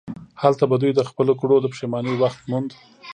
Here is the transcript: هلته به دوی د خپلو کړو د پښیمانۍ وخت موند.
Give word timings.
هلته 0.41 0.63
به 0.69 0.75
دوی 0.81 0.91
د 0.95 1.01
خپلو 1.09 1.33
کړو 1.41 1.55
د 1.61 1.65
پښیمانۍ 1.73 2.13
وخت 2.17 2.39
موند. 2.49 2.69